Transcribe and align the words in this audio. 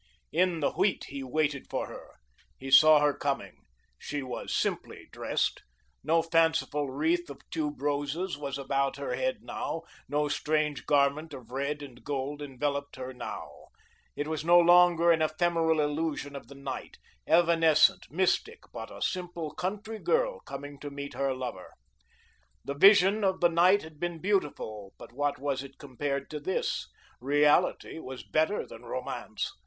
In 0.31 0.61
the 0.61 0.71
wheat 0.71 1.03
he 1.09 1.21
waited 1.21 1.69
for 1.69 1.85
her. 1.85 2.13
He 2.57 2.71
saw 2.71 3.01
her 3.01 3.13
coming. 3.13 3.57
She 3.99 4.23
was 4.23 4.51
simply 4.51 5.07
dressed. 5.11 5.61
No 6.03 6.23
fanciful 6.23 6.89
wreath 6.89 7.29
of 7.29 7.47
tube 7.51 7.79
roses 7.79 8.35
was 8.35 8.57
about 8.57 8.97
her 8.97 9.13
head 9.13 9.43
now, 9.43 9.83
no 10.09 10.27
strange 10.27 10.87
garment 10.87 11.35
of 11.35 11.51
red 11.51 11.83
and 11.83 12.03
gold 12.03 12.41
enveloped 12.41 12.95
her 12.95 13.13
now. 13.13 13.51
It 14.15 14.27
was 14.27 14.43
no 14.43 14.57
longer 14.57 15.11
an 15.11 15.21
ephemeral 15.21 15.79
illusion 15.79 16.35
of 16.35 16.47
the 16.47 16.55
night, 16.55 16.97
evanescent, 17.27 18.07
mystic, 18.09 18.61
but 18.73 18.89
a 18.89 19.03
simple 19.03 19.53
country 19.53 19.99
girl 19.99 20.39
coming 20.39 20.79
to 20.79 20.89
meet 20.89 21.13
her 21.13 21.35
lover. 21.35 21.73
The 22.65 22.73
vision 22.73 23.23
of 23.23 23.39
the 23.39 23.49
night 23.49 23.83
had 23.83 23.99
been 23.99 24.17
beautiful, 24.19 24.95
but 24.97 25.13
what 25.13 25.37
was 25.37 25.61
it 25.61 25.77
compared 25.77 26.27
to 26.31 26.39
this? 26.39 26.87
Reality 27.19 27.99
was 27.99 28.23
better 28.23 28.65
than 28.65 28.81
Romance. 28.81 29.51